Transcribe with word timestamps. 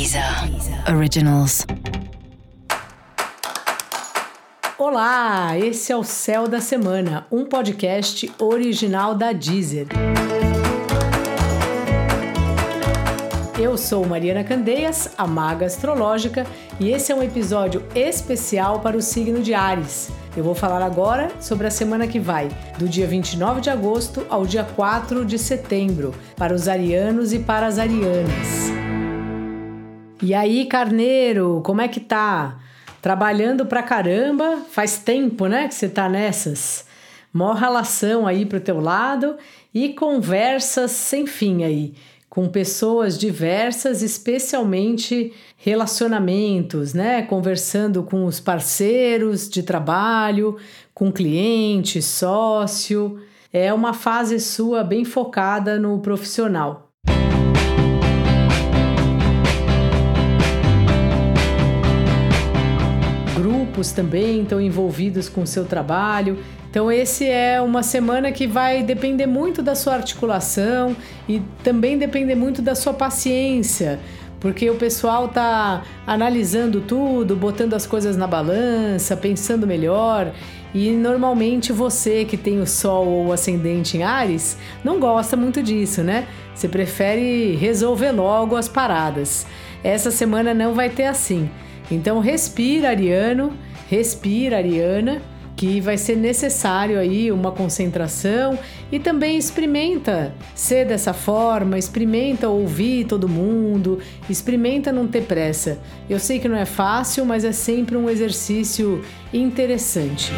Deezer 0.00 0.24
Originals. 0.96 1.66
Olá, 4.78 5.58
esse 5.58 5.92
é 5.92 5.96
o 5.96 6.02
Céu 6.02 6.48
da 6.48 6.58
Semana, 6.58 7.26
um 7.30 7.44
podcast 7.44 8.32
original 8.38 9.14
da 9.14 9.32
Deezer. 9.32 9.88
Eu 13.58 13.76
sou 13.76 14.06
Mariana 14.06 14.42
Candeias, 14.42 15.10
a 15.18 15.26
maga 15.26 15.66
astrológica, 15.66 16.46
e 16.80 16.88
esse 16.88 17.12
é 17.12 17.14
um 17.14 17.22
episódio 17.22 17.84
especial 17.94 18.80
para 18.80 18.96
o 18.96 19.02
signo 19.02 19.42
de 19.42 19.52
Ares. 19.52 20.10
Eu 20.34 20.42
vou 20.42 20.54
falar 20.54 20.82
agora 20.82 21.30
sobre 21.42 21.66
a 21.66 21.70
semana 21.70 22.06
que 22.06 22.18
vai, 22.18 22.48
do 22.78 22.88
dia 22.88 23.06
29 23.06 23.60
de 23.60 23.68
agosto 23.68 24.24
ao 24.30 24.46
dia 24.46 24.64
4 24.64 25.26
de 25.26 25.38
setembro, 25.38 26.14
para 26.36 26.54
os 26.54 26.68
arianos 26.68 27.34
e 27.34 27.38
para 27.38 27.66
as 27.66 27.78
arianas. 27.78 28.69
E 30.22 30.34
aí, 30.34 30.66
carneiro, 30.66 31.62
como 31.64 31.80
é 31.80 31.88
que 31.88 32.00
tá? 32.00 32.58
Trabalhando 33.00 33.64
pra 33.64 33.82
caramba, 33.82 34.58
faz 34.70 34.98
tempo, 34.98 35.46
né, 35.46 35.66
que 35.66 35.74
você 35.74 35.88
tá 35.88 36.08
nessas. 36.08 36.84
Mó 37.32 37.52
relação 37.54 38.26
aí 38.26 38.44
pro 38.44 38.60
teu 38.60 38.80
lado 38.80 39.36
e 39.72 39.90
conversas 39.90 40.90
sem 40.90 41.26
fim 41.26 41.64
aí 41.64 41.94
com 42.30 42.48
pessoas 42.48 43.18
diversas, 43.18 44.02
especialmente 44.02 45.32
relacionamentos, 45.56 46.94
né? 46.94 47.22
Conversando 47.22 48.04
com 48.04 48.24
os 48.24 48.38
parceiros 48.38 49.50
de 49.50 49.64
trabalho, 49.64 50.56
com 50.94 51.10
cliente, 51.10 52.00
sócio. 52.00 53.20
É 53.52 53.74
uma 53.74 53.92
fase 53.92 54.38
sua 54.38 54.84
bem 54.84 55.04
focada 55.04 55.76
no 55.76 55.98
profissional. 55.98 56.89
Grupos 63.40 63.90
também 63.90 64.42
estão 64.42 64.60
envolvidos 64.60 65.26
com 65.26 65.44
o 65.44 65.46
seu 65.46 65.64
trabalho. 65.64 66.36
Então, 66.68 66.92
esse 66.92 67.26
é 67.26 67.58
uma 67.58 67.82
semana 67.82 68.30
que 68.30 68.46
vai 68.46 68.82
depender 68.82 69.24
muito 69.24 69.62
da 69.62 69.74
sua 69.74 69.94
articulação 69.94 70.94
e 71.26 71.40
também 71.64 71.96
depender 71.96 72.34
muito 72.34 72.60
da 72.60 72.74
sua 72.74 72.92
paciência, 72.92 73.98
porque 74.38 74.68
o 74.68 74.74
pessoal 74.74 75.26
tá 75.28 75.82
analisando 76.06 76.82
tudo, 76.82 77.34
botando 77.34 77.72
as 77.72 77.86
coisas 77.86 78.14
na 78.14 78.26
balança, 78.26 79.16
pensando 79.16 79.66
melhor. 79.66 80.32
E 80.74 80.90
normalmente 80.90 81.72
você 81.72 82.26
que 82.26 82.36
tem 82.36 82.60
o 82.60 82.66
Sol 82.66 83.06
ou 83.08 83.32
ascendente 83.32 83.96
em 83.96 84.02
Ares 84.02 84.58
não 84.84 85.00
gosta 85.00 85.34
muito 85.36 85.62
disso, 85.62 86.02
né? 86.02 86.28
Você 86.54 86.68
prefere 86.68 87.56
resolver 87.56 88.12
logo 88.12 88.54
as 88.54 88.68
paradas. 88.68 89.46
Essa 89.82 90.10
semana 90.10 90.52
não 90.52 90.74
vai 90.74 90.90
ter 90.90 91.06
assim. 91.06 91.48
Então 91.90 92.20
respira, 92.20 92.90
Ariano, 92.90 93.52
respira, 93.88 94.56
Ariana 94.56 95.20
que 95.60 95.78
vai 95.78 95.98
ser 95.98 96.16
necessário 96.16 96.98
aí 96.98 97.30
uma 97.30 97.52
concentração 97.52 98.58
e 98.90 98.98
também 98.98 99.36
experimenta 99.36 100.34
ser 100.54 100.86
dessa 100.86 101.12
forma, 101.12 101.76
experimenta 101.76 102.48
ouvir 102.48 103.04
todo 103.04 103.28
mundo, 103.28 103.98
experimenta 104.26 104.90
não 104.90 105.06
ter 105.06 105.24
pressa. 105.24 105.78
Eu 106.08 106.18
sei 106.18 106.38
que 106.38 106.48
não 106.48 106.56
é 106.56 106.64
fácil, 106.64 107.26
mas 107.26 107.44
é 107.44 107.52
sempre 107.52 107.94
um 107.94 108.08
exercício 108.08 109.04
interessante. 109.34 110.32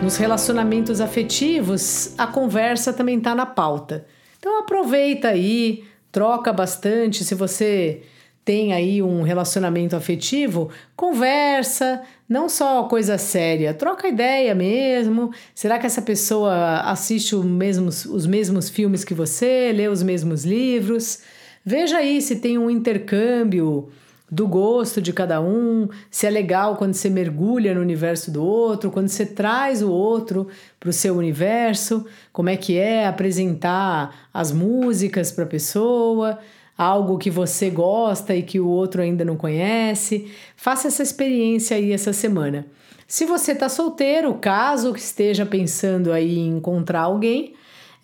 Nos 0.00 0.16
relacionamentos 0.16 1.00
afetivos, 1.00 2.14
a 2.16 2.28
conversa 2.28 2.92
também 2.92 3.18
está 3.18 3.34
na 3.34 3.46
pauta. 3.46 4.06
Então 4.38 4.60
aproveita 4.60 5.26
aí, 5.26 5.82
troca 6.14 6.52
bastante 6.52 7.24
se 7.24 7.34
você 7.34 8.02
tem 8.44 8.72
aí 8.72 9.02
um 9.02 9.22
relacionamento 9.22 9.96
afetivo, 9.96 10.70
conversa, 10.94 12.02
não 12.28 12.48
só 12.48 12.84
coisa 12.84 13.18
séria, 13.18 13.74
troca 13.74 14.06
ideia 14.06 14.54
mesmo. 14.54 15.32
Será 15.52 15.76
que 15.76 15.86
essa 15.86 16.00
pessoa 16.00 16.82
assiste 16.82 17.34
mesmos, 17.34 18.04
os 18.04 18.26
mesmos 18.26 18.68
filmes 18.68 19.02
que 19.02 19.12
você, 19.12 19.72
lê 19.74 19.88
os 19.88 20.04
mesmos 20.04 20.44
livros? 20.44 21.18
Veja 21.64 21.96
aí 21.96 22.22
se 22.22 22.36
tem 22.36 22.58
um 22.58 22.70
intercâmbio 22.70 23.88
do 24.34 24.48
gosto 24.48 25.00
de 25.00 25.12
cada 25.12 25.40
um, 25.40 25.88
se 26.10 26.26
é 26.26 26.30
legal 26.30 26.74
quando 26.76 26.92
você 26.94 27.08
mergulha 27.08 27.72
no 27.72 27.80
universo 27.80 28.32
do 28.32 28.44
outro, 28.44 28.90
quando 28.90 29.08
você 29.08 29.24
traz 29.24 29.80
o 29.80 29.90
outro 29.90 30.48
para 30.80 30.90
o 30.90 30.92
seu 30.92 31.16
universo, 31.16 32.04
como 32.32 32.48
é 32.48 32.56
que 32.56 32.76
é 32.76 33.06
apresentar 33.06 34.28
as 34.34 34.50
músicas 34.50 35.30
para 35.30 35.44
a 35.44 35.46
pessoa 35.46 36.38
algo 36.76 37.18
que 37.18 37.30
você 37.30 37.70
gosta 37.70 38.34
e 38.34 38.42
que 38.42 38.58
o 38.58 38.66
outro 38.66 39.00
ainda 39.00 39.24
não 39.24 39.36
conhece. 39.36 40.28
Faça 40.56 40.88
essa 40.88 41.04
experiência 41.04 41.76
aí 41.76 41.92
essa 41.92 42.12
semana. 42.12 42.66
Se 43.06 43.24
você 43.24 43.52
está 43.52 43.68
solteiro, 43.68 44.34
caso 44.34 44.92
esteja 44.96 45.46
pensando 45.46 46.10
aí 46.10 46.36
em 46.36 46.56
encontrar 46.56 47.02
alguém, 47.02 47.54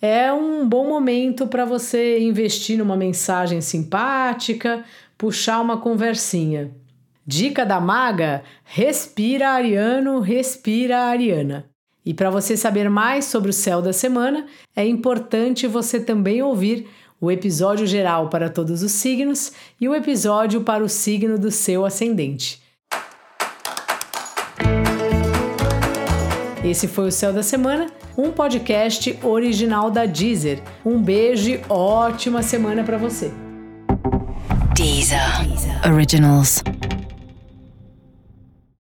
é 0.01 0.31
um 0.31 0.67
bom 0.67 0.87
momento 0.87 1.45
para 1.45 1.65
você 1.65 2.19
investir 2.19 2.77
numa 2.77 2.95
mensagem 2.95 3.59
simpática, 3.59 4.85
puxar 5.21 5.61
uma 5.61 5.77
conversinha. 5.77 6.71
Dica 7.23 7.63
da 7.63 7.79
maga: 7.79 8.41
respira 8.63 9.49
ariano, 9.49 10.19
respira 10.19 10.97
ariana. 10.97 11.69
E 12.03 12.11
para 12.11 12.31
você 12.31 12.57
saber 12.57 12.89
mais 12.89 13.25
sobre 13.25 13.51
o 13.51 13.53
céu 13.53 13.83
da 13.83 13.93
semana, 13.93 14.47
é 14.75 14.83
importante 14.83 15.67
você 15.67 15.99
também 15.99 16.41
ouvir 16.41 16.87
o 17.19 17.29
episódio 17.29 17.85
geral 17.85 18.29
para 18.29 18.49
todos 18.49 18.81
os 18.81 18.93
signos 18.93 19.51
e 19.79 19.87
o 19.87 19.93
episódio 19.93 20.61
para 20.61 20.83
o 20.83 20.89
signo 20.89 21.37
do 21.37 21.51
seu 21.51 21.85
ascendente. 21.85 22.59
Esse 26.65 26.87
foi 26.87 27.09
o 27.09 27.11
Céu 27.11 27.31
da 27.31 27.43
Semana, 27.43 27.91
um 28.17 28.31
podcast 28.31 29.19
original 29.23 29.91
da 29.91 30.07
Deezer. 30.07 30.63
Um 30.83 30.99
beijo 30.99 31.51
e 31.51 31.61
ótima 31.69 32.41
semana 32.41 32.83
para 32.83 32.97
você. 32.97 33.31
Deezer. 34.75 35.45
Originals. 35.85 36.63